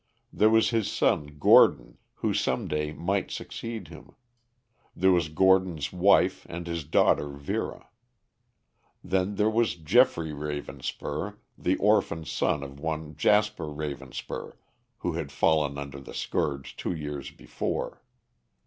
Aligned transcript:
There 0.33 0.49
was 0.49 0.71
his 0.71 0.91
son 0.91 1.37
Gordon 1.37 1.99
who 2.15 2.33
some 2.33 2.67
day 2.67 2.91
might 2.91 3.29
succeed 3.29 3.89
him; 3.89 4.15
there 4.95 5.11
was 5.11 5.29
Gordon's 5.29 5.93
wife 5.93 6.43
and 6.49 6.65
his 6.65 6.83
daughter 6.83 7.29
Vera. 7.29 7.87
Then 9.03 9.35
there 9.35 9.45
was 9.47 9.75
Geoffrey 9.75 10.31
Ravenspur, 10.31 11.37
the 11.55 11.75
orphan 11.75 12.25
son 12.25 12.63
of 12.63 12.79
one 12.79 13.15
Jasper 13.15 13.65
Ravenspur, 13.67 14.53
who 14.97 15.11
had 15.13 15.31
fallen 15.31 15.77
under 15.77 15.99
the 15.99 16.15
scourge 16.15 16.75
two 16.75 16.95
years 16.95 17.29
before. 17.29 18.01